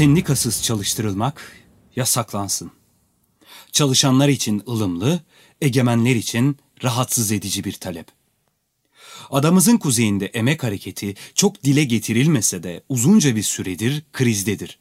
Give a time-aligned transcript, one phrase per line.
[0.00, 1.56] Sendikasız çalıştırılmak
[1.96, 2.70] yasaklansın.
[3.72, 5.20] Çalışanlar için ılımlı,
[5.60, 8.06] egemenler için rahatsız edici bir talep.
[9.30, 14.78] Adamızın kuzeyinde emek hareketi çok dile getirilmese de uzunca bir süredir krizdedir.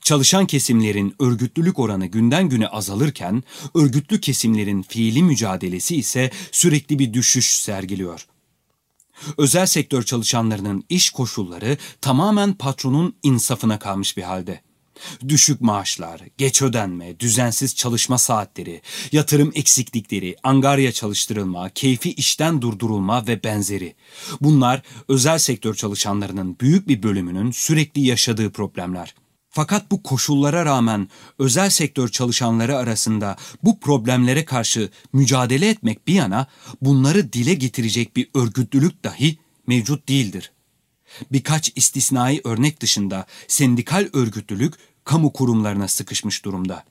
[0.00, 3.44] Çalışan kesimlerin örgütlülük oranı günden güne azalırken,
[3.74, 8.26] örgütlü kesimlerin fiili mücadelesi ise sürekli bir düşüş sergiliyor.
[9.38, 14.60] Özel sektör çalışanlarının iş koşulları tamamen patronun insafına kalmış bir halde.
[15.28, 23.44] Düşük maaşlar, geç ödenme, düzensiz çalışma saatleri, yatırım eksiklikleri, angarya çalıştırılma, keyfi işten durdurulma ve
[23.44, 23.94] benzeri.
[24.40, 29.14] Bunlar özel sektör çalışanlarının büyük bir bölümünün sürekli yaşadığı problemler.
[29.54, 36.46] Fakat bu koşullara rağmen özel sektör çalışanları arasında bu problemlere karşı mücadele etmek bir yana
[36.82, 40.52] bunları dile getirecek bir örgütlülük dahi mevcut değildir.
[41.32, 46.84] Birkaç istisnai örnek dışında sendikal örgütlülük kamu kurumlarına sıkışmış durumda.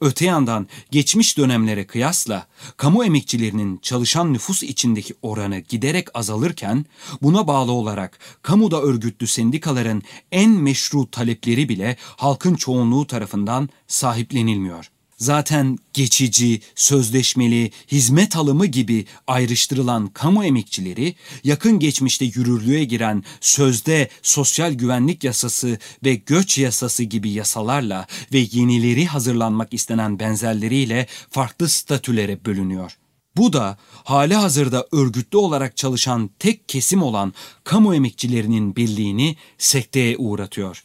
[0.00, 6.86] Öte yandan geçmiş dönemlere kıyasla kamu emekçilerinin çalışan nüfus içindeki oranı giderek azalırken
[7.22, 15.78] buna bağlı olarak kamuda örgütlü sendikaların en meşru talepleri bile halkın çoğunluğu tarafından sahiplenilmiyor zaten
[15.92, 25.24] geçici, sözleşmeli, hizmet alımı gibi ayrıştırılan kamu emekçileri yakın geçmişte yürürlüğe giren sözde sosyal güvenlik
[25.24, 32.96] yasası ve göç yasası gibi yasalarla ve yenileri hazırlanmak istenen benzerleriyle farklı statülere bölünüyor.
[33.36, 37.34] Bu da hali hazırda örgütlü olarak çalışan tek kesim olan
[37.64, 40.84] kamu emekçilerinin birliğini sekteye uğratıyor.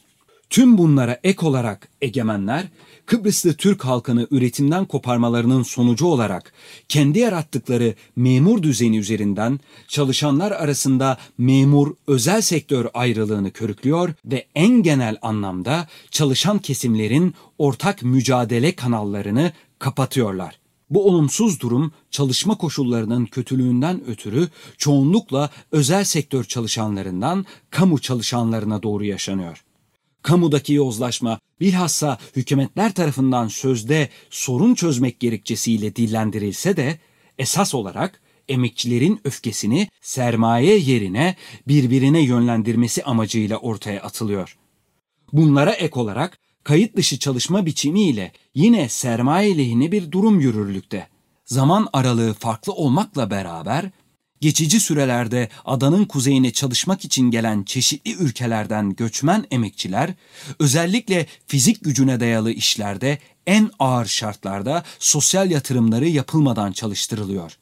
[0.50, 2.68] Tüm bunlara ek olarak egemenler
[3.06, 6.54] Kıbrıslı Türk halkını üretimden koparmalarının sonucu olarak
[6.90, 15.18] kendi yarattıkları memur düzeni üzerinden çalışanlar arasında memur özel sektör ayrılığını körüklüyor ve en genel
[15.22, 20.60] anlamda çalışan kesimlerin ortak mücadele kanallarını kapatıyorlar.
[20.90, 29.65] Bu olumsuz durum çalışma koşullarının kötülüğünden ötürü çoğunlukla özel sektör çalışanlarından kamu çalışanlarına doğru yaşanıyor
[30.26, 37.00] kamudaki yozlaşma bilhassa hükümetler tarafından sözde sorun çözmek gerekçesiyle dillendirilse de
[37.38, 41.36] esas olarak emekçilerin öfkesini sermaye yerine
[41.68, 44.58] birbirine yönlendirmesi amacıyla ortaya atılıyor.
[45.34, 51.08] Bunlara ek olarak kayıt dışı çalışma biçimiyle yine sermaye lehine bir durum yürürlükte.
[51.46, 53.92] Zaman aralığı farklı olmakla beraber
[54.42, 60.14] geçici sürelerde adanın kuzeyine çalışmak için gelen çeşitli ülkelerden göçmen emekçiler
[60.60, 67.58] özellikle fizik gücüne dayalı işlerde en ağır şartlarda sosyal yatırımları yapılmadan çalıştırılıyor.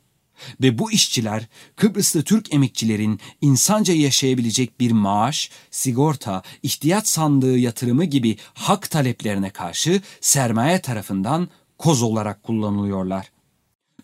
[0.62, 8.38] Ve bu işçiler Kıbrıslı Türk emekçilerin insanca yaşayabilecek bir maaş, sigorta, ihtiyaç sandığı yatırımı gibi
[8.54, 13.33] hak taleplerine karşı sermaye tarafından koz olarak kullanılıyorlar.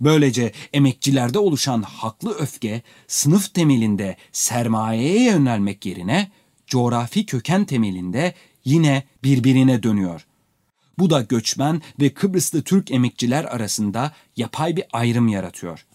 [0.02, 6.32] Böylece emekçilerde oluşan haklı öfke sınıf temelinde sermayeye yönelmek yerine
[6.68, 8.34] coğrafi köken temelinde
[8.66, 10.26] yine birbirine dönüyor.
[11.00, 15.86] Bu da göçmen ve Kıbrıslı Türk emekçiler arasında yapay bir ayrım yaratıyor.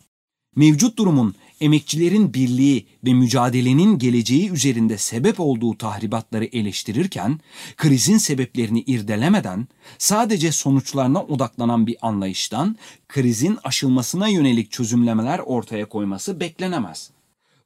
[0.57, 7.41] Mevcut durumun emekçilerin birliği ve mücadelenin geleceği üzerinde sebep olduğu tahribatları eleştirirken,
[7.77, 12.77] krizin sebeplerini irdelemeden sadece sonuçlarına odaklanan bir anlayıştan
[13.09, 17.11] krizin aşılmasına yönelik çözümlemeler ortaya koyması beklenemez.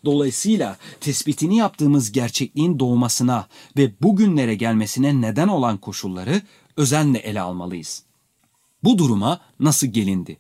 [0.05, 6.43] Dolayısıyla tespitini yaptığımız gerçekliğin doğmasına ve bugünlere gelmesine neden olan koşulları
[6.77, 8.03] özenle ele almalıyız.
[8.85, 10.39] Bu duruma nasıl gelindi?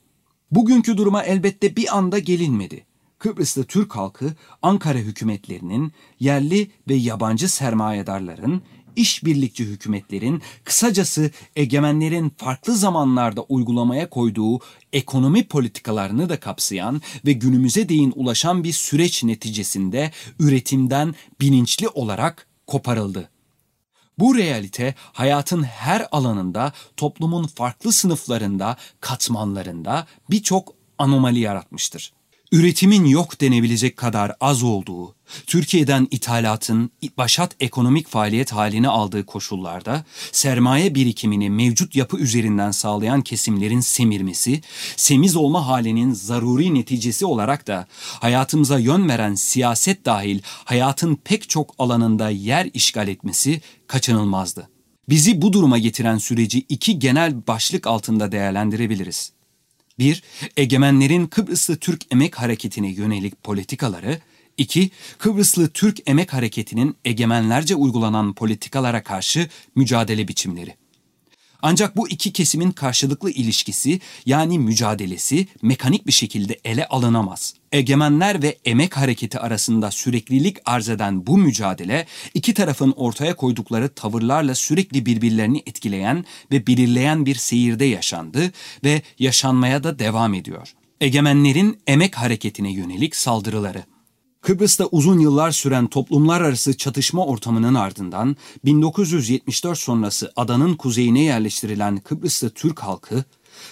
[0.50, 2.87] Bugünkü duruma elbette bir anda gelinmedi.
[3.18, 8.62] Kıbrıslı Türk halkı Ankara hükümetlerinin, yerli ve yabancı sermayedarların,
[8.96, 14.60] işbirlikçi hükümetlerin, kısacası egemenlerin farklı zamanlarda uygulamaya koyduğu
[14.92, 23.30] ekonomi politikalarını da kapsayan ve günümüze değin ulaşan bir süreç neticesinde üretimden bilinçli olarak koparıldı.
[24.18, 32.17] Bu realite hayatın her alanında, toplumun farklı sınıflarında, katmanlarında birçok anomali yaratmıştır
[32.52, 35.14] üretimin yok denebilecek kadar az olduğu,
[35.46, 43.80] Türkiye'den ithalatın başat ekonomik faaliyet halini aldığı koşullarda sermaye birikimini mevcut yapı üzerinden sağlayan kesimlerin
[43.80, 44.60] semirmesi,
[44.96, 47.86] semiz olma halinin zaruri neticesi olarak da
[48.20, 54.68] hayatımıza yön veren siyaset dahil hayatın pek çok alanında yer işgal etmesi kaçınılmazdı.
[55.08, 59.37] Bizi bu duruma getiren süreci iki genel başlık altında değerlendirebiliriz.
[59.98, 60.22] Bir,
[60.56, 64.18] egemenlerin Kıbrıslı Türk emek hareketine yönelik politikaları.
[64.58, 64.90] 2.
[65.18, 70.74] Kıbrıslı Türk Emek Hareketi'nin egemenlerce uygulanan politikalara karşı mücadele biçimleri.
[71.62, 77.54] Ancak bu iki kesimin karşılıklı ilişkisi yani mücadelesi mekanik bir şekilde ele alınamaz.
[77.72, 84.54] Egemenler ve emek hareketi arasında süreklilik arz eden bu mücadele iki tarafın ortaya koydukları tavırlarla
[84.54, 88.52] sürekli birbirlerini etkileyen ve belirleyen bir seyirde yaşandı
[88.84, 90.74] ve yaşanmaya da devam ediyor.
[91.00, 93.84] Egemenlerin emek hareketine yönelik saldırıları
[94.40, 102.48] Kıbrıs'ta uzun yıllar süren toplumlar arası çatışma ortamının ardından 1974 sonrası adanın kuzeyine yerleştirilen Kıbrıs'ta
[102.48, 103.24] Türk halkı,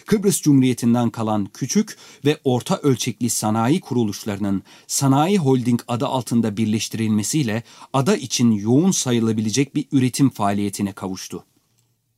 [0.06, 8.16] Kıbrıs Cumhuriyeti'nden kalan küçük ve orta ölçekli sanayi kuruluşlarının Sanayi Holding adı altında birleştirilmesiyle ada
[8.16, 11.44] için yoğun sayılabilecek bir üretim faaliyetine kavuştu.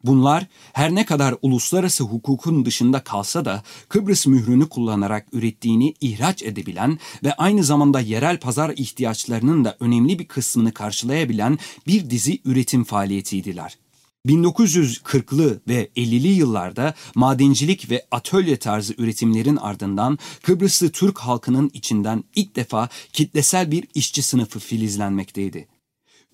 [0.08, 6.98] Bunlar her ne kadar uluslararası hukukun dışında kalsa da Kıbrıs mührünü kullanarak ürettiğini ihraç edebilen
[7.24, 13.78] ve aynı zamanda yerel pazar ihtiyaçlarının da önemli bir kısmını karşılayabilen bir dizi üretim faaliyetiydiler.
[14.26, 22.56] 1940'lı ve 50'li yıllarda madencilik ve atölye tarzı üretimlerin ardından Kıbrıslı Türk halkının içinden ilk
[22.56, 25.77] defa kitlesel bir işçi sınıfı filizlenmekteydi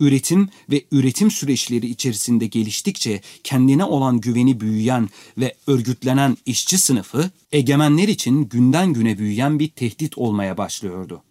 [0.00, 5.08] üretim ve üretim süreçleri içerisinde geliştikçe kendine olan güveni büyüyen
[5.38, 11.22] ve örgütlenen işçi sınıfı egemenler için günden güne büyüyen bir tehdit olmaya başlıyordu.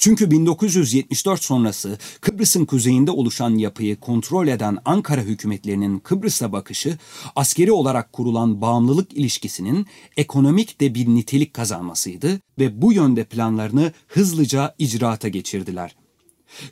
[0.00, 6.98] Çünkü 1974 sonrası Kıbrıs'ın kuzeyinde oluşan yapıyı kontrol eden Ankara hükümetlerinin Kıbrıs'a bakışı
[7.36, 9.86] askeri olarak kurulan bağımlılık ilişkisinin
[10.16, 15.96] ekonomik de bir nitelik kazanmasıydı ve bu yönde planlarını hızlıca icraata geçirdiler.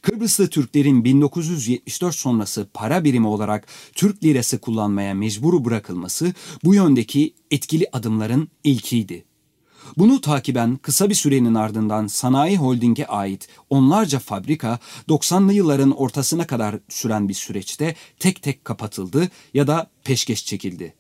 [0.03, 6.35] Kıbrıslı Türklerin 1974 sonrası para birimi olarak Türk lirası kullanmaya mecbur bırakılması
[6.65, 9.25] bu yöndeki etkili adımların ilkiydi.
[9.97, 14.79] Bunu takiben kısa bir sürenin ardından Sanayi Holding'e ait onlarca fabrika
[15.09, 20.95] 90'lı yılların ortasına kadar süren bir süreçte tek tek kapatıldı ya da peşkeş çekildi.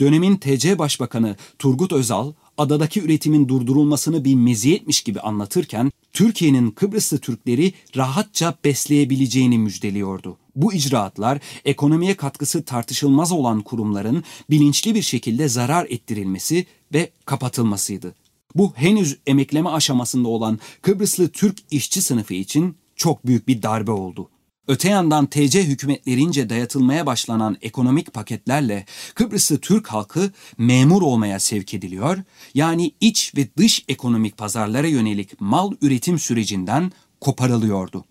[0.00, 7.72] Dönemin TC Başbakanı Turgut Özal adadaki üretimin durdurulmasını bir meziyetmiş gibi anlatırken Türkiye'nin Kıbrıslı Türkleri
[7.96, 10.36] rahatça besleyebileceğini müjdeliyordu.
[10.56, 18.14] Bu icraatlar ekonomiye katkısı tartışılmaz olan kurumların bilinçli bir şekilde zarar ettirilmesi ve kapatılmasıydı.
[18.54, 24.28] Bu henüz emekleme aşamasında olan Kıbrıslı Türk işçi sınıfı için çok büyük bir darbe oldu.
[24.68, 32.18] Öte yandan TC hükümetlerince dayatılmaya başlanan ekonomik paketlerle Kıbrıslı Türk halkı memur olmaya sevk ediliyor,
[32.54, 38.04] yani iç ve dış ekonomik pazarlara yönelik mal üretim sürecinden koparılıyordu.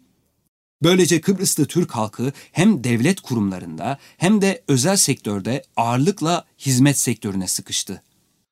[0.84, 8.02] Böylece Kıbrıslı Türk halkı hem devlet kurumlarında hem de özel sektörde ağırlıkla hizmet sektörüne sıkıştı.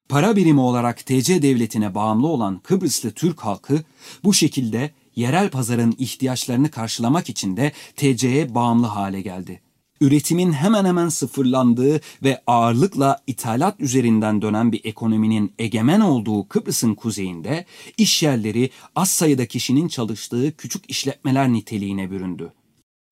[0.09, 3.83] Para birimi olarak TC devletine bağımlı olan Kıbrıslı Türk halkı
[4.23, 9.61] bu şekilde yerel pazarın ihtiyaçlarını karşılamak için de TC'ye bağımlı hale geldi.
[10.01, 17.65] Üretimin hemen hemen sıfırlandığı ve ağırlıkla ithalat üzerinden dönen bir ekonominin egemen olduğu Kıbrıs'ın kuzeyinde
[17.97, 22.53] iş yerleri az sayıda kişinin çalıştığı küçük işletmeler niteliğine büründü.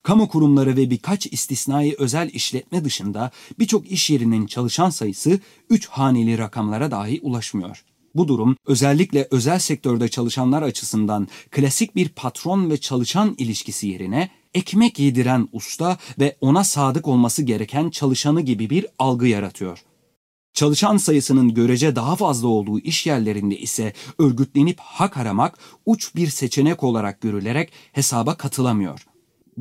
[0.03, 5.39] Kamu kurumları ve birkaç istisnai özel işletme dışında birçok iş yerinin çalışan sayısı
[5.69, 7.83] 3 haneli rakamlara dahi ulaşmıyor.
[8.15, 14.99] Bu durum özellikle özel sektörde çalışanlar açısından klasik bir patron ve çalışan ilişkisi yerine ekmek
[14.99, 19.83] yediren usta ve ona sadık olması gereken çalışanı gibi bir algı yaratıyor.
[20.53, 26.83] Çalışan sayısının görece daha fazla olduğu iş yerlerinde ise örgütlenip hak aramak uç bir seçenek
[26.83, 29.10] olarak görülerek hesaba katılamıyor.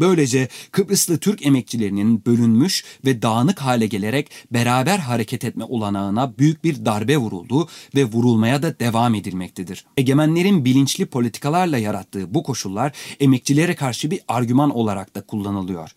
[0.01, 6.85] Böylece Kıbrıslı Türk emekçilerinin bölünmüş ve dağınık hale gelerek beraber hareket etme olanağına büyük bir
[6.85, 9.85] darbe vuruldu ve vurulmaya da devam edilmektedir.
[9.97, 15.91] Egemenlerin bilinçli politikalarla yarattığı bu koşullar emekçilere karşı bir argüman olarak da kullanılıyor.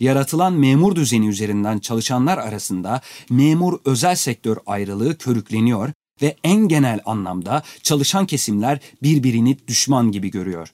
[0.00, 7.62] Yaratılan memur düzeni üzerinden çalışanlar arasında memur özel sektör ayrılığı körükleniyor ve en genel anlamda
[7.82, 10.72] çalışan kesimler birbirini düşman gibi görüyor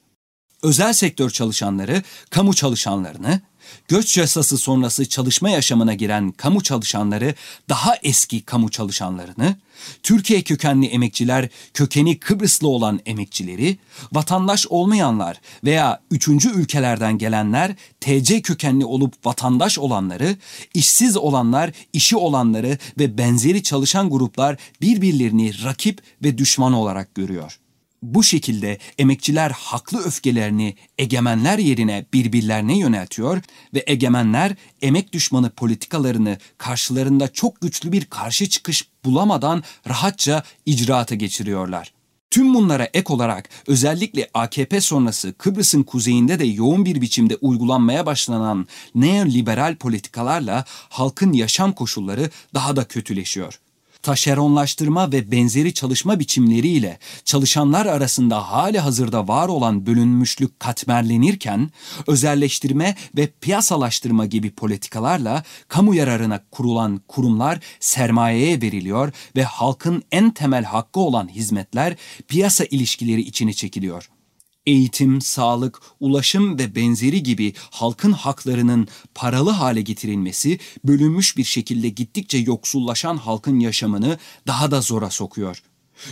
[0.63, 3.41] özel sektör çalışanları kamu çalışanlarını,
[3.87, 7.35] göç yasası sonrası çalışma yaşamına giren kamu çalışanları
[7.69, 9.55] daha eski kamu çalışanlarını,
[10.03, 13.77] Türkiye kökenli emekçiler kökeni Kıbrıslı olan emekçileri,
[14.13, 20.37] vatandaş olmayanlar veya üçüncü ülkelerden gelenler TC kökenli olup vatandaş olanları,
[20.73, 27.59] işsiz olanlar, işi olanları ve benzeri çalışan gruplar birbirlerini rakip ve düşman olarak görüyor.
[28.01, 33.41] Bu şekilde emekçiler haklı öfkelerini egemenler yerine birbirlerine yöneltiyor
[33.73, 41.93] ve egemenler emek düşmanı politikalarını karşılarında çok güçlü bir karşı çıkış bulamadan rahatça icraata geçiriyorlar.
[42.31, 48.67] Tüm bunlara ek olarak özellikle AKP sonrası Kıbrıs'ın kuzeyinde de yoğun bir biçimde uygulanmaya başlanan
[48.95, 53.59] neoliberal politikalarla halkın yaşam koşulları daha da kötüleşiyor
[54.03, 61.71] taşeronlaştırma ve benzeri çalışma biçimleriyle çalışanlar arasında hali hazırda var olan bölünmüşlük katmerlenirken,
[62.07, 70.63] özelleştirme ve piyasalaştırma gibi politikalarla kamu yararına kurulan kurumlar sermayeye veriliyor ve halkın en temel
[70.63, 71.95] hakkı olan hizmetler
[72.27, 74.09] piyasa ilişkileri içine çekiliyor
[74.69, 82.37] eğitim, sağlık, ulaşım ve benzeri gibi halkın haklarının paralı hale getirilmesi bölünmüş bir şekilde gittikçe
[82.37, 85.63] yoksullaşan halkın yaşamını daha da zora sokuyor.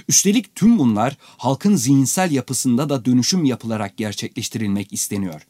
[0.08, 5.48] Üstelik tüm bunlar halkın zihinsel yapısında da dönüşüm yapılarak gerçekleştirilmek isteniyor.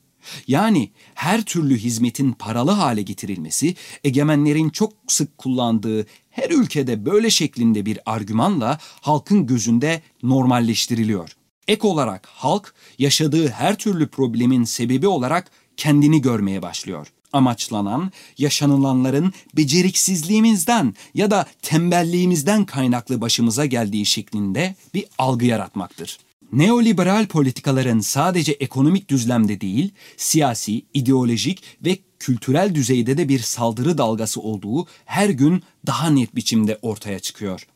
[0.48, 7.86] Yani her türlü hizmetin paralı hale getirilmesi egemenlerin çok sık kullandığı her ülkede böyle şeklinde
[7.86, 11.38] bir argümanla halkın gözünde normalleştiriliyor.
[11.68, 17.08] Ek olarak halk yaşadığı her türlü problemin sebebi olarak kendini görmeye başlıyor.
[17.34, 26.18] Amaçlanan yaşanılanların beceriksizliğimizden ya da tembelliğimizden kaynaklı başımıza geldiği şeklinde bir algı yaratmaktır.
[26.52, 34.42] Neoliberal politikaların sadece ekonomik düzlemde değil, siyasi, ideolojik ve kültürel düzeyde de bir saldırı dalgası
[34.42, 37.68] olduğu her gün daha net biçimde ortaya çıkıyor.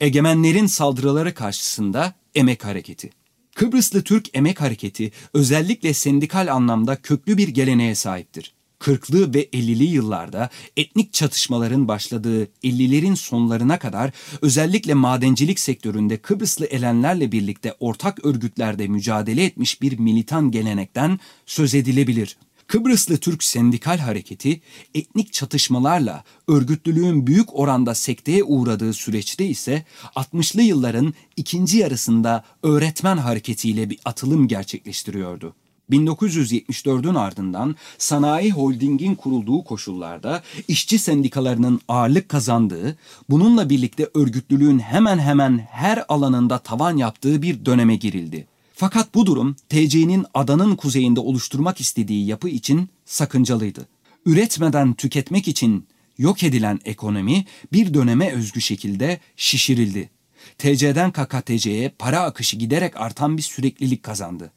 [0.00, 3.10] Egemenlerin saldırıları karşısında emek hareketi.
[3.54, 8.54] Kıbrıslı Türk Emek Hareketi özellikle sendikal anlamda köklü bir geleneğe sahiptir.
[8.80, 14.10] 40'lı ve 50'li yıllarda etnik çatışmaların başladığı 50'lerin sonlarına kadar
[14.42, 22.36] özellikle madencilik sektöründe Kıbrıslı elenlerle birlikte ortak örgütlerde mücadele etmiş bir militan gelenekten söz edilebilir.
[22.70, 24.60] Kıbrıslı Türk Sendikal Hareketi
[24.94, 29.84] etnik çatışmalarla örgütlülüğün büyük oranda sekteye uğradığı süreçte ise
[30.16, 35.54] 60'lı yılların ikinci yarısında öğretmen hareketiyle bir atılım gerçekleştiriyordu.
[35.90, 42.98] 1974'ün ardından sanayi holdingin kurulduğu koşullarda işçi sendikalarının ağırlık kazandığı,
[43.30, 48.49] bununla birlikte örgütlülüğün hemen hemen her alanında tavan yaptığı bir döneme girildi.
[48.80, 53.88] Fakat bu durum TC'nin adanın kuzeyinde oluşturmak istediği yapı için sakıncalıydı.
[54.26, 55.86] Üretmeden tüketmek için
[56.18, 60.10] yok edilen ekonomi bir döneme özgü şekilde şişirildi.
[60.58, 64.52] TC'den KKTC'ye para akışı giderek artan bir süreklilik kazandı.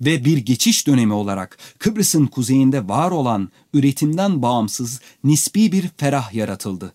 [0.00, 6.94] Ve bir geçiş dönemi olarak Kıbrıs'ın kuzeyinde var olan üretimden bağımsız nispi bir ferah yaratıldı.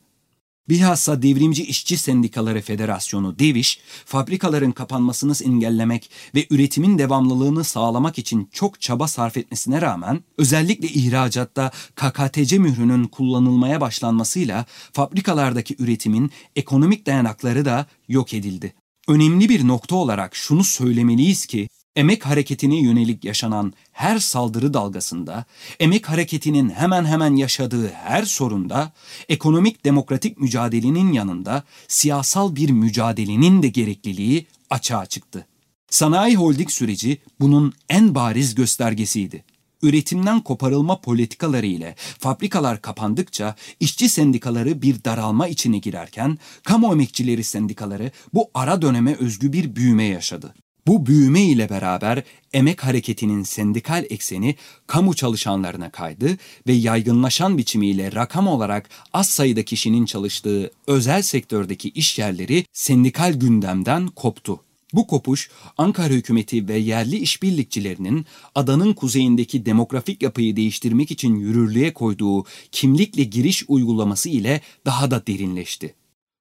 [0.70, 8.82] Bilhassa Devrimci İşçi Sendikaları Federasyonu DEVİŞ, fabrikaların kapanmasını engellemek ve üretimin devamlılığını sağlamak için çok
[8.82, 17.86] çaba sarf etmesine rağmen özellikle ihracatta KKTC mührünün kullanılmaya başlanmasıyla fabrikalardaki üretimin ekonomik dayanakları da
[18.08, 18.74] yok edildi.
[19.08, 25.46] Önemli bir nokta olarak şunu söylemeliyiz ki emek hareketine yönelik yaşanan her saldırı dalgasında,
[25.80, 28.92] emek hareketinin hemen hemen yaşadığı her sorunda,
[29.30, 35.46] ekonomik demokratik mücadelenin yanında siyasal bir mücadelenin de gerekliliği açığa çıktı.
[35.90, 39.44] Sanayi holding süreci bunun en bariz göstergesiydi.
[39.82, 48.12] Üretimden koparılma politikaları ile fabrikalar kapandıkça işçi sendikaları bir daralma içine girerken kamu emekçileri sendikaları
[48.34, 50.54] bu ara döneme özgü bir büyüme yaşadı.
[50.88, 54.56] Bu büyüme ile beraber emek hareketinin sendikal ekseni
[54.88, 62.20] kamu çalışanlarına kaydı ve yaygınlaşan biçimiyle rakam olarak az sayıda kişinin çalıştığı özel sektördeki iş
[62.20, 64.60] yerleri sendikal gündemden koptu.
[64.94, 72.46] Bu kopuş Ankara hükümeti ve yerli işbirlikçilerinin adanın kuzeyindeki demografik yapıyı değiştirmek için yürürlüğe koyduğu
[72.72, 75.96] kimlikle giriş uygulaması ile daha da derinleşti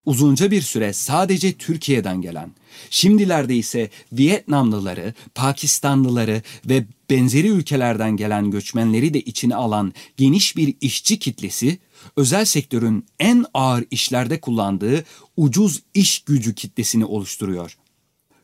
[0.04, 2.52] uzunca bir süre sadece Türkiye'den gelen,
[2.90, 11.18] şimdilerde ise Vietnamlıları, Pakistanlıları ve benzeri ülkelerden gelen göçmenleri de içine alan geniş bir işçi
[11.18, 11.78] kitlesi,
[12.16, 15.04] özel sektörün en ağır işlerde kullandığı
[15.36, 17.76] ucuz iş gücü kitlesini oluşturuyor.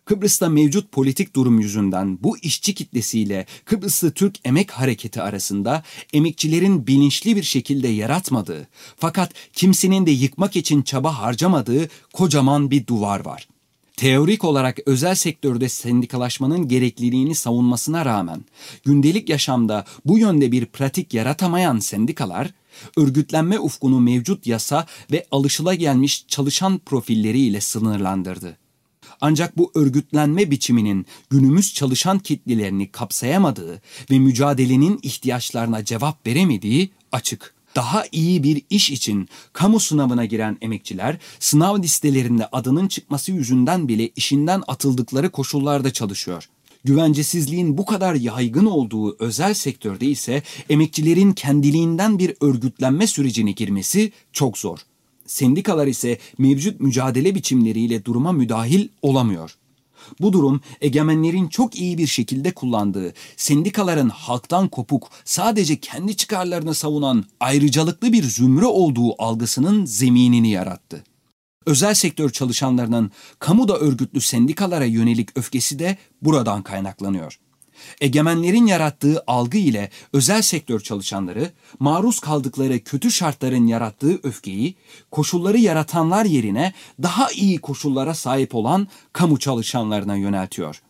[0.05, 5.83] Kıbrıs'ta mevcut politik durum yüzünden bu işçi kitlesiyle Kıbrıslı Türk Emek Hareketi arasında
[6.13, 13.25] emekçilerin bilinçli bir şekilde yaratmadığı fakat kimsenin de yıkmak için çaba harcamadığı kocaman bir duvar
[13.25, 13.49] var.
[13.97, 18.45] Teorik olarak özel sektörde sendikalaşmanın gerekliliğini savunmasına rağmen
[18.85, 22.51] gündelik yaşamda bu yönde bir pratik yaratamayan sendikalar
[22.97, 28.64] örgütlenme ufkunu mevcut yasa ve alışılagelmiş çalışan profilleriyle sınırlandırdı.
[29.27, 37.55] Ancak bu örgütlenme biçiminin günümüz çalışan kitlelerini kapsayamadığı ve mücadelenin ihtiyaçlarına cevap veremediği açık.
[37.77, 44.09] Daha iyi bir iş için kamu sınavına giren emekçiler sınav listelerinde adının çıkması yüzünden bile
[44.09, 46.49] işinden atıldıkları koşullarda çalışıyor.
[46.85, 54.59] Güvencesizliğin bu kadar yaygın olduğu özel sektörde ise emekçilerin kendiliğinden bir örgütlenme sürecine girmesi çok
[54.59, 54.79] zor.
[55.27, 59.57] Sendikalar ise mevcut mücadele biçimleriyle duruma müdahil olamıyor.
[60.21, 67.25] Bu durum egemenlerin çok iyi bir şekilde kullandığı, sendikaların halktan kopuk, sadece kendi çıkarlarını savunan
[67.41, 71.05] ayrıcalıklı bir zümre olduğu algısının zeminini yarattı.
[71.67, 77.39] Özel sektör çalışanlarının kamuda örgütlü sendikalara yönelik öfkesi de buradan kaynaklanıyor.
[78.01, 84.75] Egemenlerin yarattığı algı ile özel sektör çalışanları maruz kaldıkları kötü şartların yarattığı öfkeyi
[85.11, 90.83] koşulları yaratanlar yerine daha iyi koşullara sahip olan kamu çalışanlarına yöneltiyor.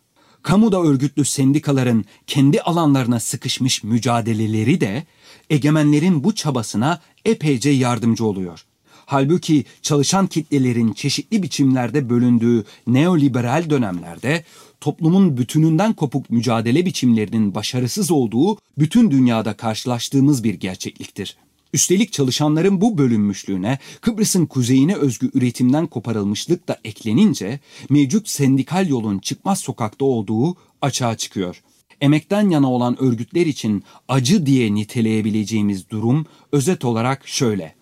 [0.43, 5.07] Kamuda örgütlü sendikaların kendi alanlarına sıkışmış mücadeleleri de
[5.51, 8.65] egemenlerin bu çabasına epeyce yardımcı oluyor.
[9.07, 14.45] Halbuki çalışan kitlelerin çeşitli biçimlerde bölündüğü neoliberal dönemlerde
[14.81, 21.37] toplumun bütününden kopuk mücadele biçimlerinin başarısız olduğu bütün dünyada karşılaştığımız bir gerçekliktir.
[21.73, 29.59] Üstelik çalışanların bu bölünmüşlüğüne Kıbrıs'ın kuzeyine özgü üretimden koparılmışlık da eklenince mevcut sendikal yolun çıkmaz
[29.59, 31.63] sokakta olduğu açığa çıkıyor.
[32.01, 37.75] Emekten yana olan örgütler için acı diye niteleyebileceğimiz durum özet olarak şöyle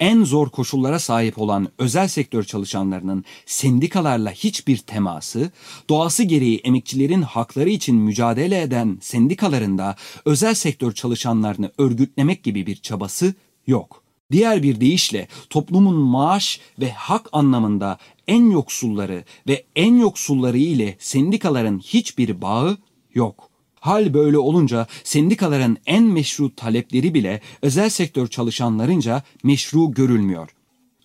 [0.00, 5.50] en zor koşullara sahip olan özel sektör çalışanlarının sendikalarla hiçbir teması,
[5.88, 12.76] doğası gereği emekçilerin hakları için mücadele eden sendikaların da özel sektör çalışanlarını örgütlemek gibi bir
[12.76, 13.34] çabası
[13.66, 14.02] yok.
[14.32, 21.78] Diğer bir deyişle toplumun maaş ve hak anlamında en yoksulları ve en yoksulları ile sendikaların
[21.78, 22.78] hiçbir bağı
[23.14, 23.47] yok.
[23.80, 30.48] Hal böyle olunca sendikaların en meşru talepleri bile özel sektör çalışanlarınca meşru görülmüyor.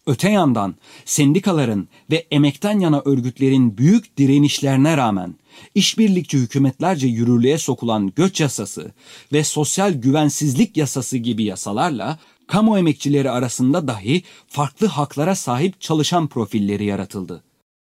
[0.06, 0.76] Öte yandan
[1.06, 5.36] sendikaların ve emekten yana örgütlerin büyük direnişlerine rağmen
[5.76, 8.92] işbirlikçi hükümetlerce yürürlüğe sokulan göç yasası
[9.34, 16.86] ve sosyal güvensizlik yasası gibi yasalarla kamu emekçileri arasında dahi farklı haklara sahip çalışan profilleri
[16.86, 17.44] yaratıldı.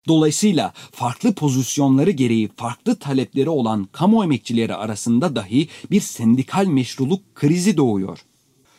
[0.08, 7.78] Dolayısıyla farklı pozisyonları gereği farklı talepleri olan kamu emekçileri arasında dahi bir sendikal meşruluk krizi
[7.78, 8.20] doğuyor.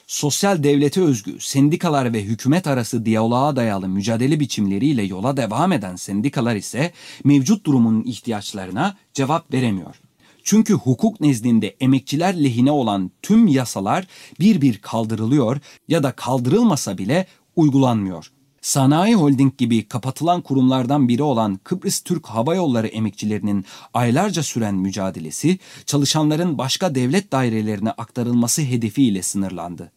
[0.06, 6.56] Sosyal devlete özgü sendikalar ve hükümet arası diyaloğa dayalı mücadele biçimleriyle yola devam eden sendikalar
[6.56, 6.92] ise
[7.24, 9.96] mevcut durumun ihtiyaçlarına cevap veremiyor.
[10.44, 14.06] Çünkü hukuk nezdinde emekçiler lehine olan tüm yasalar
[14.40, 18.30] bir bir kaldırılıyor ya da kaldırılmasa bile uygulanmıyor.
[18.66, 25.58] Sanayi Holding gibi kapatılan kurumlardan biri olan Kıbrıs Türk Hava Yolları emekçilerinin aylarca süren mücadelesi
[25.84, 29.92] çalışanların başka devlet dairelerine aktarılması hedefiyle sınırlandı.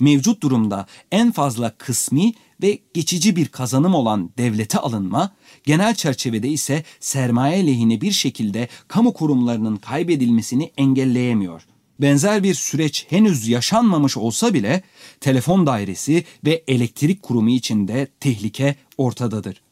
[0.00, 5.32] Mevcut durumda en fazla kısmi ve geçici bir kazanım olan devlete alınma,
[5.64, 13.48] genel çerçevede ise sermaye lehine bir şekilde kamu kurumlarının kaybedilmesini engelleyemiyor.'' Benzer bir süreç henüz
[13.48, 14.82] yaşanmamış olsa bile
[15.20, 19.62] telefon dairesi ve elektrik kurumu içinde tehlike ortadadır.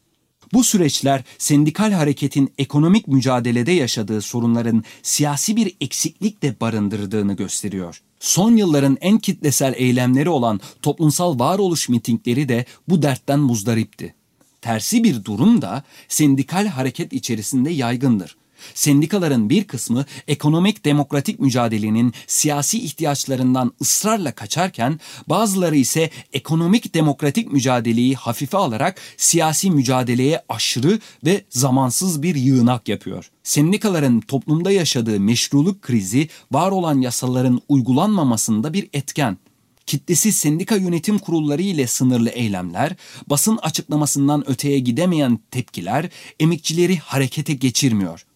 [0.53, 8.03] Bu süreçler sendikal hareketin ekonomik mücadelede yaşadığı sorunların siyasi bir eksiklik de barındırdığını gösteriyor.
[8.21, 14.15] Son yılların en kitlesel eylemleri olan toplumsal varoluş mitingleri de bu dertten muzdaripti.
[14.61, 18.37] Tersi bir durum da sendikal hareket içerisinde yaygındır.
[18.75, 28.15] Sendikaların bir kısmı ekonomik demokratik mücadelenin siyasi ihtiyaçlarından ısrarla kaçarken bazıları ise ekonomik demokratik mücadeleyi
[28.15, 33.31] hafife alarak siyasi mücadeleye aşırı ve zamansız bir yığınak yapıyor.
[33.43, 39.39] Sendikaların toplumda yaşadığı meşruluk krizi var olan yasaların uygulanmamasında bir etken
[39.87, 46.09] kitlesi sendika yönetim kurulları ile sınırlı eylemler, basın açıklamasından öteye gidemeyen tepkiler
[46.41, 48.27] emekçileri harekete geçirmiyor.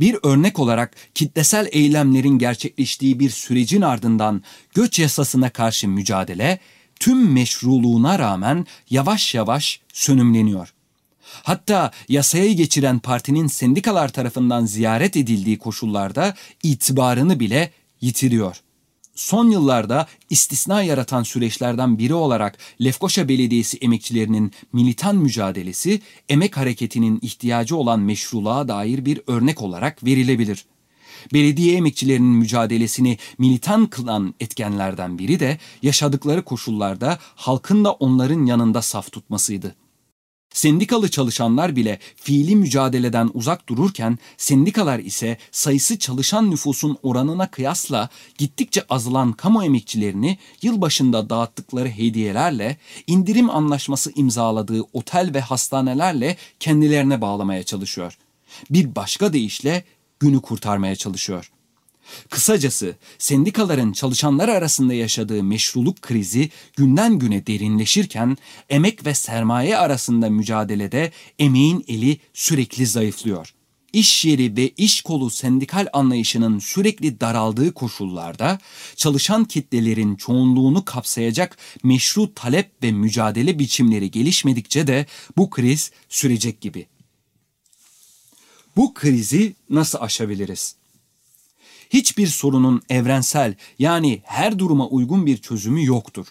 [0.00, 4.42] Bir örnek olarak kitlesel eylemlerin gerçekleştiği bir sürecin ardından
[4.74, 6.58] göç yasasına karşı mücadele
[7.00, 10.72] tüm meşruluğuna rağmen yavaş yavaş sönümleniyor.
[11.42, 18.62] Hatta yasayı geçiren partinin sendikalar tarafından ziyaret edildiği koşullarda itibarını bile yitiriyor
[19.16, 27.76] son yıllarda istisna yaratan süreçlerden biri olarak Lefkoşa Belediyesi emekçilerinin militan mücadelesi emek hareketinin ihtiyacı
[27.76, 30.66] olan meşruluğa dair bir örnek olarak verilebilir.
[31.32, 39.12] Belediye emekçilerinin mücadelesini militan kılan etkenlerden biri de yaşadıkları koşullarda halkın da onların yanında saf
[39.12, 39.74] tutmasıydı.
[40.56, 48.82] Sendikalı çalışanlar bile fiili mücadeleden uzak dururken sendikalar ise sayısı çalışan nüfusun oranına kıyasla gittikçe
[48.88, 58.18] azalan kamu emekçilerini yılbaşında dağıttıkları hediyelerle, indirim anlaşması imzaladığı otel ve hastanelerle kendilerine bağlamaya çalışıyor.
[58.70, 59.84] Bir başka deyişle
[60.20, 61.50] günü kurtarmaya çalışıyor.
[62.30, 68.36] Kısacası sendikaların çalışanlar arasında yaşadığı meşruluk krizi günden güne derinleşirken
[68.68, 73.52] emek ve sermaye arasında mücadelede emeğin eli sürekli zayıflıyor.
[73.92, 78.58] İş yeri ve iş kolu sendikal anlayışının sürekli daraldığı koşullarda
[78.96, 86.86] çalışan kitlelerin çoğunluğunu kapsayacak meşru talep ve mücadele biçimleri gelişmedikçe de bu kriz sürecek gibi.
[88.76, 90.76] Bu krizi nasıl aşabiliriz?
[91.90, 96.26] Hiçbir sorunun evrensel yani her duruma uygun bir çözümü yoktur.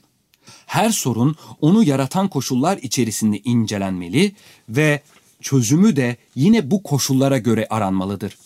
[0.65, 4.31] Her sorun onu yaratan koşullar içerisinde incelenmeli
[4.69, 5.01] ve
[5.41, 8.37] çözümü de yine bu koşullara göre aranmalıdır.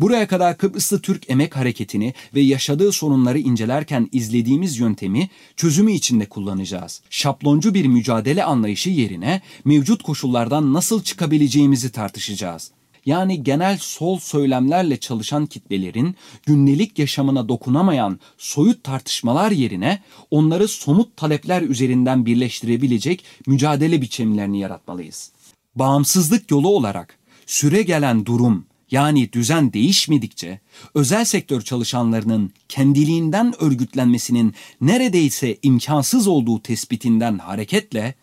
[0.00, 7.02] Buraya kadar Kıbrıslı Türk Emek Hareketi'ni ve yaşadığı sorunları incelerken izlediğimiz yöntemi çözümü içinde kullanacağız.
[7.10, 12.70] Şabloncu bir mücadele anlayışı yerine mevcut koşullardan nasıl çıkabileceğimizi tartışacağız
[13.06, 21.62] yani genel sol söylemlerle çalışan kitlelerin gündelik yaşamına dokunamayan soyut tartışmalar yerine onları somut talepler
[21.62, 25.32] üzerinden birleştirebilecek mücadele biçimlerini yaratmalıyız.
[25.74, 30.60] Bağımsızlık yolu olarak süre gelen durum yani düzen değişmedikçe
[30.94, 38.14] özel sektör çalışanlarının kendiliğinden örgütlenmesinin neredeyse imkansız olduğu tespitinden hareketle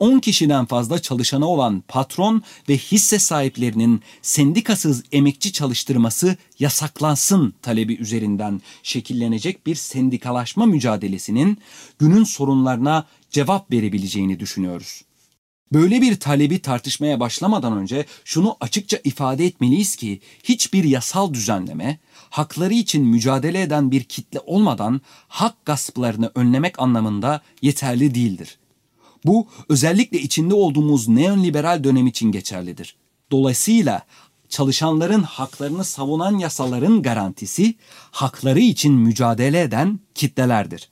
[0.00, 8.60] 10 kişiden fazla çalışanı olan patron ve hisse sahiplerinin sendikasız emekçi çalıştırması yasaklansın talebi üzerinden
[8.82, 11.58] şekillenecek bir sendikalaşma mücadelesinin
[11.98, 15.02] günün sorunlarına cevap verebileceğini düşünüyoruz.
[15.72, 21.98] Böyle bir talebi tartışmaya başlamadan önce şunu açıkça ifade etmeliyiz ki hiçbir yasal düzenleme
[22.30, 28.58] hakları için mücadele eden bir kitle olmadan hak gasplarını önlemek anlamında yeterli değildir.
[29.24, 32.96] Bu özellikle içinde olduğumuz neoliberal dönem için geçerlidir.
[33.30, 34.02] Dolayısıyla
[34.48, 37.74] çalışanların haklarını savunan yasaların garantisi
[38.10, 40.90] hakları için mücadele eden kitlelerdir.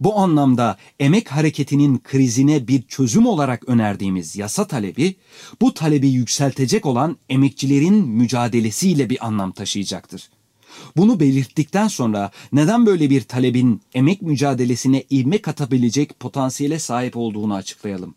[0.00, 5.16] Bu anlamda emek hareketinin krizine bir çözüm olarak önerdiğimiz yasa talebi,
[5.60, 10.30] bu talebi yükseltecek olan emekçilerin mücadelesiyle bir anlam taşıyacaktır.
[10.96, 18.14] Bunu belirttikten sonra neden böyle bir talebin emek mücadelesine ivme katabilecek potansiyele sahip olduğunu açıklayalım.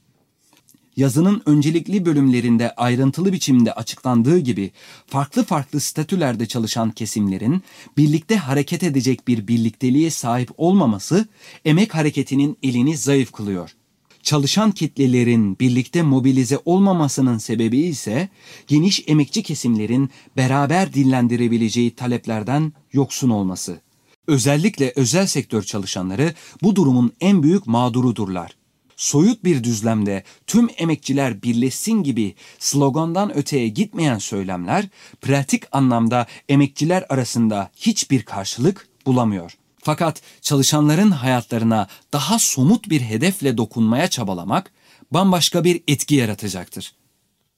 [0.97, 4.71] Yazının öncelikli bölümlerinde ayrıntılı biçimde açıklandığı gibi
[5.07, 7.63] farklı farklı statülerde çalışan kesimlerin
[7.97, 11.27] birlikte hareket edecek bir birlikteliğe sahip olmaması
[11.65, 13.75] emek hareketinin elini zayıf kılıyor
[14.23, 18.29] çalışan kitlelerin birlikte mobilize olmamasının sebebi ise
[18.67, 23.81] geniş emekçi kesimlerin beraber dillendirebileceği taleplerden yoksun olması.
[24.27, 28.51] Özellikle özel sektör çalışanları bu durumun en büyük mağdurudurlar.
[28.95, 34.85] Soyut bir düzlemde tüm emekçiler birleşsin gibi slogandan öteye gitmeyen söylemler
[35.21, 39.58] pratik anlamda emekçiler arasında hiçbir karşılık bulamıyor.
[39.83, 44.71] Fakat çalışanların hayatlarına daha somut bir hedefle dokunmaya çabalamak
[45.11, 46.93] bambaşka bir etki yaratacaktır.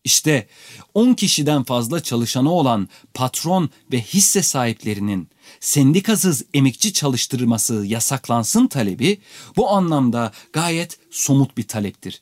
[0.03, 0.47] İşte
[0.93, 5.29] 10 kişiden fazla çalışanı olan patron ve hisse sahiplerinin
[5.59, 9.21] sendikasız emekçi çalıştırması yasaklansın talebi
[9.57, 12.21] bu anlamda gayet somut bir taleptir.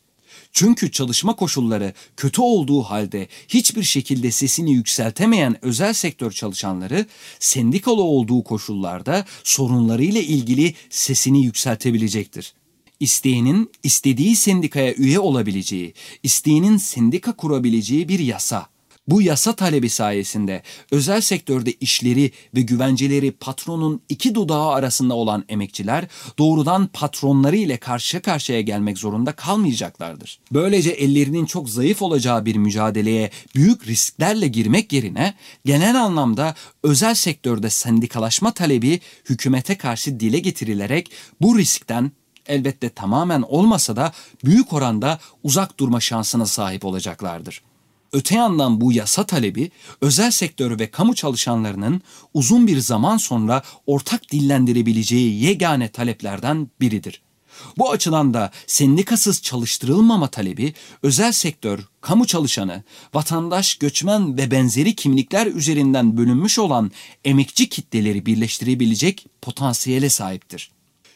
[0.52, 7.06] Çünkü çalışma koşulları kötü olduğu halde hiçbir şekilde sesini yükseltemeyen özel sektör çalışanları
[7.40, 12.54] sendikalı olduğu koşullarda sorunlarıyla ilgili sesini yükseltebilecektir.
[13.00, 18.68] İsteyenin istediği sendikaya üye olabileceği, isteyenin sendika kurabileceği bir yasa
[19.10, 26.08] bu yasa talebi sayesinde özel sektörde işleri ve güvenceleri patronun iki dudağı arasında olan emekçiler
[26.40, 30.40] doğrudan patronları ile karşı karşıya gelmek zorunda kalmayacaklardır.
[30.52, 35.34] Böylece ellerinin çok zayıf olacağı bir mücadeleye büyük risklerle girmek yerine
[35.66, 42.12] genel anlamda özel sektörde sendikalaşma talebi hükümete karşı dile getirilerek bu riskten
[42.48, 44.14] elbette tamamen olmasa da
[44.46, 47.62] büyük oranda uzak durma şansına sahip olacaklardır.
[48.14, 52.02] Öte yandan bu yasa talebi özel sektör ve kamu çalışanlarının
[52.34, 57.22] uzun bir zaman sonra ortak dillendirebileceği yegane taleplerden biridir.
[57.78, 65.48] Bu açıdan da sendikasız çalıştırılmama talebi özel sektör, kamu çalışanı, vatandaş, göçmen ve benzeri kimlikler
[65.48, 66.92] üzerinden bölünmüş olan
[67.26, 70.72] emekçi kitleleri birleştirebilecek potansiyele sahiptir.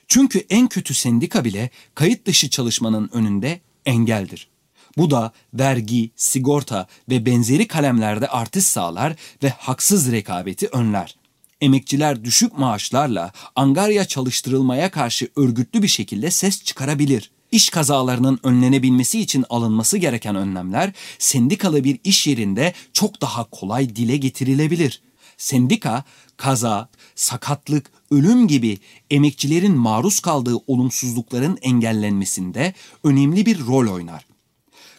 [0.07, 4.52] Çünkü en kötü sendika bile kayıt dışı çalışmanın önünde engeldir.
[4.97, 11.15] Bu da vergi, sigorta ve benzeri kalemlerde artış sağlar ve haksız rekabeti önler.
[11.61, 17.31] Emekçiler düşük maaşlarla angarya çalıştırılmaya karşı örgütlü bir şekilde ses çıkarabilir.
[17.51, 24.17] İş kazalarının önlenebilmesi için alınması gereken önlemler sendikalı bir iş yerinde çok daha kolay dile
[24.17, 25.01] getirilebilir.
[25.37, 26.03] Sendika
[26.37, 28.77] kaza, sakatlık, ölüm gibi
[29.11, 34.32] emekçilerin maruz kaldığı olumsuzlukların engellenmesinde önemli bir rol oynar.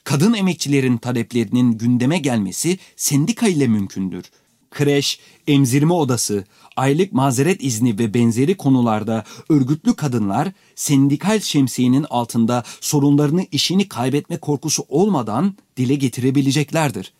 [0.05, 4.25] Kadın emekçilerin taleplerinin gündeme gelmesi sendika ile mümkündür.
[4.71, 6.45] Kreş, emzirme odası,
[6.77, 14.85] aylık mazeret izni ve benzeri konularda örgütlü kadınlar sendikal şemsiyenin altında sorunlarını işini kaybetme korkusu
[14.88, 17.12] olmadan dile getirebileceklerdir.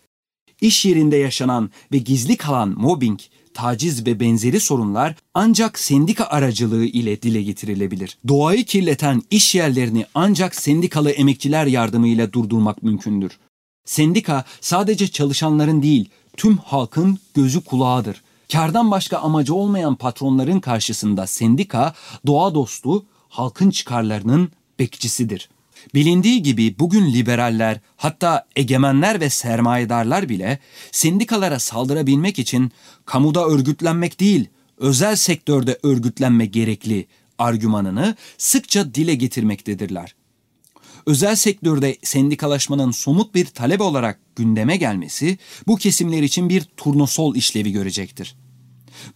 [0.61, 3.19] İş yerinde yaşanan ve gizli kalan mobbing,
[3.55, 8.17] taciz ve benzeri sorunlar ancak sendika aracılığı ile dile getirilebilir.
[8.27, 13.31] Doğayı kirleten iş yerlerini ancak sendikalı emekçiler yardımıyla durdurmak mümkündür.
[13.85, 18.21] Sendika sadece çalışanların değil, tüm halkın gözü kulağıdır.
[18.51, 21.93] Kardan başka amacı olmayan patronların karşısında sendika
[22.27, 25.49] doğa dostu, halkın çıkarlarının bekçisidir.
[25.93, 30.59] Bilindiği gibi bugün liberaller hatta egemenler ve sermayedarlar bile
[30.91, 32.71] sendikalara saldırabilmek için
[33.05, 40.15] kamuda örgütlenmek değil, özel sektörde örgütlenme gerekli argümanını sıkça dile getirmektedirler.
[41.05, 47.71] Özel sektörde sendikalaşmanın somut bir talep olarak gündeme gelmesi bu kesimler için bir turnusol işlevi
[47.71, 48.35] görecektir.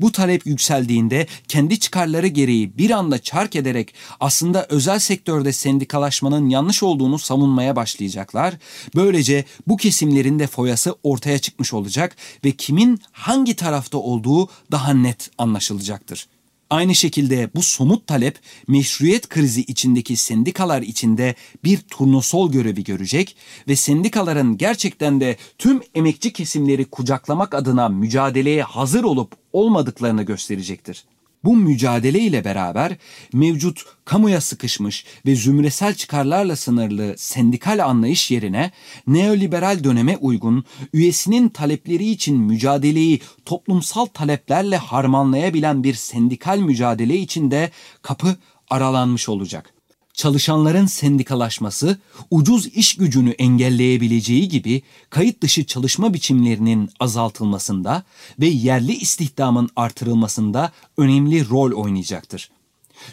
[0.02, 6.84] Bu talep yükseldiğinde kendi çıkarları gereği bir anda çark ederek aslında özel sektörde sendikalaşmanın yanlış
[6.84, 8.54] olduğunu savunmaya başlayacaklar.
[8.96, 12.16] Böylece bu kesimlerin de foyası ortaya çıkmış olacak
[12.46, 16.28] ve kimin hangi tarafta olduğu daha net anlaşılacaktır.
[16.70, 23.36] Aynı şekilde bu somut talep meşruiyet krizi içindeki sendikalar içinde bir turnusol görevi görecek
[23.68, 31.04] ve sendikaların gerçekten de tüm emekçi kesimleri kucaklamak adına mücadeleye hazır olup olmadıklarını gösterecektir.
[31.44, 32.98] Bu mücadele ile beraber
[33.34, 38.72] mevcut kamuya sıkışmış ve zümresel çıkarlarla sınırlı sendikal anlayış yerine
[39.08, 47.72] neoliberal döneme uygun üyesinin talepleri için mücadeleyi toplumsal taleplerle harmanlayabilen bir sendikal mücadele içinde
[48.02, 48.36] kapı
[48.70, 49.79] aralanmış olacak
[50.20, 51.98] çalışanların sendikalaşması
[52.32, 58.04] ucuz iş gücünü engelleyebileceği gibi kayıt dışı çalışma biçimlerinin azaltılmasında
[58.40, 62.52] ve yerli istihdamın artırılmasında önemli rol oynayacaktır.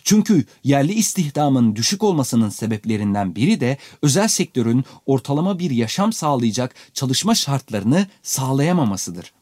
[0.05, 7.35] Çünkü yerli istihdamın düşük olmasının sebeplerinden biri de özel sektörün ortalama bir yaşam sağlayacak çalışma
[7.35, 9.33] şartlarını sağlayamamasıdır.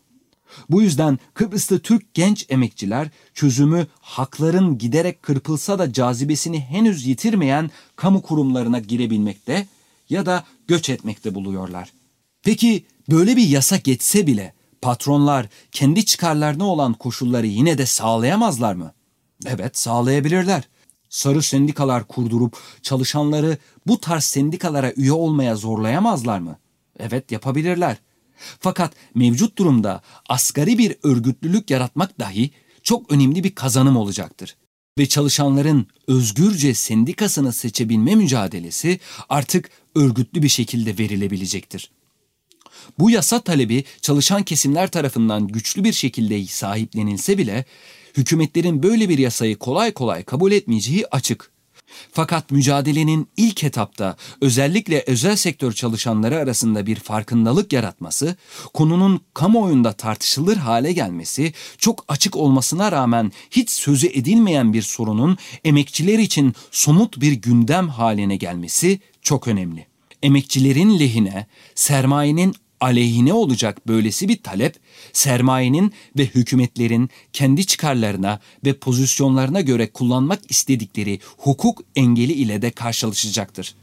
[0.70, 8.22] Bu yüzden Kıbrıs'ta Türk genç emekçiler çözümü hakların giderek kırpılsa da cazibesini henüz yitirmeyen kamu
[8.22, 9.66] kurumlarına girebilmekte
[10.10, 11.92] ya da göç etmekte buluyorlar.
[12.42, 18.92] Peki böyle bir yasa geçse bile patronlar kendi çıkarlarına olan koşulları yine de sağlayamazlar mı?
[19.46, 20.68] Evet sağlayabilirler.
[21.08, 26.58] Sarı sendikalar kurdurup çalışanları bu tarz sendikalara üye olmaya zorlayamazlar mı?
[26.98, 27.96] Evet yapabilirler.
[28.60, 32.50] Fakat mevcut durumda asgari bir örgütlülük yaratmak dahi
[32.82, 34.56] çok önemli bir kazanım olacaktır.
[34.98, 41.90] Ve çalışanların özgürce sendikasını seçebilme mücadelesi artık örgütlü bir şekilde verilebilecektir.
[42.98, 47.64] Bu yasa talebi çalışan kesimler tarafından güçlü bir şekilde sahiplenilse bile
[48.16, 51.53] hükümetlerin böyle bir yasayı kolay kolay kabul etmeyeceği açık.
[52.12, 58.36] Fakat mücadelenin ilk etapta özellikle özel sektör çalışanları arasında bir farkındalık yaratması,
[58.74, 66.18] konunun kamuoyunda tartışılır hale gelmesi, çok açık olmasına rağmen hiç sözü edilmeyen bir sorunun emekçiler
[66.18, 69.86] için somut bir gündem haline gelmesi çok önemli.
[70.22, 74.76] Emekçilerin lehine, sermayenin aleyhine olacak böylesi bir talep,
[75.12, 83.74] sermayenin ve hükümetlerin kendi çıkarlarına ve pozisyonlarına göre kullanmak istedikleri hukuk engeli ile de karşılaşacaktır.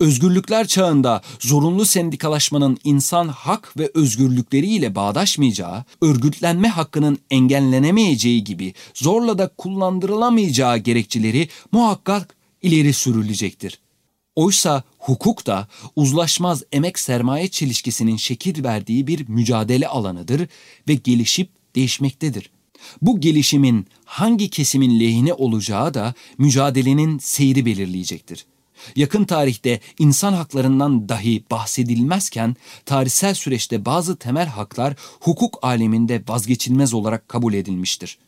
[0.00, 9.48] Özgürlükler çağında zorunlu sendikalaşmanın insan hak ve özgürlükleriyle bağdaşmayacağı, örgütlenme hakkının engellenemeyeceği gibi zorla da
[9.48, 13.78] kullandırılamayacağı gerekçeleri muhakkak ileri sürülecektir.
[14.40, 20.48] Oysa hukuk da uzlaşmaz emek sermaye çelişkisinin şekil verdiği bir mücadele alanıdır
[20.88, 22.50] ve gelişip değişmektedir.
[23.02, 28.46] Bu gelişimin hangi kesimin lehine olacağı da mücadelenin seyri belirleyecektir.
[28.96, 37.28] Yakın tarihte insan haklarından dahi bahsedilmezken tarihsel süreçte bazı temel haklar hukuk aleminde vazgeçilmez olarak
[37.28, 38.18] kabul edilmiştir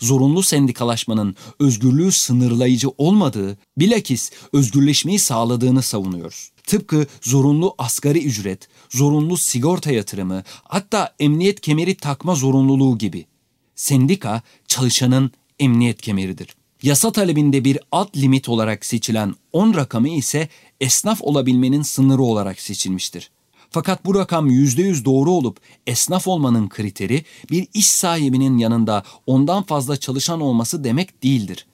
[0.00, 6.50] zorunlu sendikalaşmanın özgürlüğü sınırlayıcı olmadığı, bilakis özgürleşmeyi sağladığını savunuyoruz.
[6.66, 13.26] Tıpkı zorunlu asgari ücret, zorunlu sigorta yatırımı, hatta emniyet kemeri takma zorunluluğu gibi.
[13.74, 16.56] Sendika çalışanın emniyet kemeridir.
[16.82, 20.48] Yasa talebinde bir alt limit olarak seçilen 10 rakamı ise
[20.80, 23.30] esnaf olabilmenin sınırı olarak seçilmiştir.
[23.74, 29.96] Fakat bu rakam %100 doğru olup esnaf olmanın kriteri bir iş sahibinin yanında ondan fazla
[29.96, 31.66] çalışan olması demek değildir.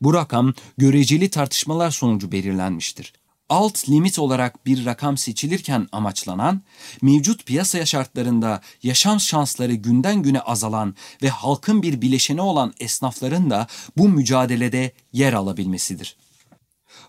[0.00, 3.12] Bu rakam göreceli tartışmalar sonucu belirlenmiştir.
[3.48, 6.62] Alt limit olarak bir rakam seçilirken amaçlanan,
[7.02, 13.66] mevcut piyasa şartlarında yaşam şansları günden güne azalan ve halkın bir bileşeni olan esnafların da
[13.96, 16.16] bu mücadelede yer alabilmesidir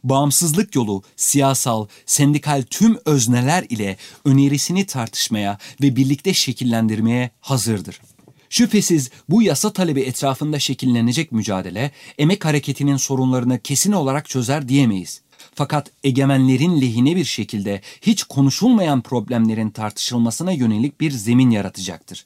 [0.09, 8.01] bağımsızlık yolu siyasal, sendikal tüm özneler ile önerisini tartışmaya ve birlikte şekillendirmeye hazırdır.
[8.49, 15.21] Şüphesiz bu yasa talebi etrafında şekillenecek mücadele emek hareketinin sorunlarını kesin olarak çözer diyemeyiz.
[15.55, 22.25] Fakat egemenlerin lehine bir şekilde hiç konuşulmayan problemlerin tartışılmasına yönelik bir zemin yaratacaktır.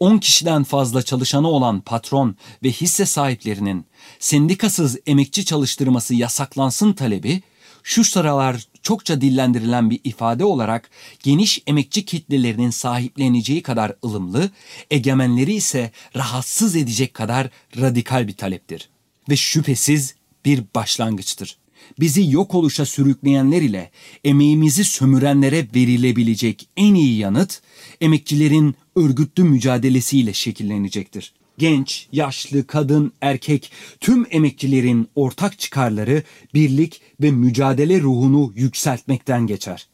[0.00, 3.86] 10 kişiden fazla çalışanı olan patron ve hisse sahiplerinin
[4.18, 7.42] sendikasız emekçi çalıştırması yasaklansın talebi
[7.82, 10.90] şu sıralar çokça dillendirilen bir ifade olarak
[11.22, 14.50] geniş emekçi kitlelerinin sahipleneceği kadar ılımlı,
[14.90, 18.88] egemenleri ise rahatsız edecek kadar radikal bir taleptir.
[19.28, 21.56] Ve şüphesiz bir başlangıçtır.
[22.00, 23.90] Bizi yok oluşa sürükleyenler ile
[24.24, 27.62] emeğimizi sömürenlere verilebilecek en iyi yanıt
[28.00, 31.32] emekçilerin örgütlü mücadelesiyle şekillenecektir.
[31.58, 36.22] Genç, yaşlı, kadın, erkek tüm emekçilerin ortak çıkarları
[36.54, 39.88] birlik ve mücadele ruhunu yükseltmekten geçer.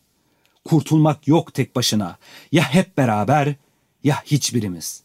[0.64, 2.18] Kurtulmak yok tek başına.
[2.52, 3.54] Ya hep beraber
[4.04, 5.02] ya hiçbirimiz.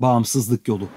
[0.00, 0.88] Bağımsızlık yolu.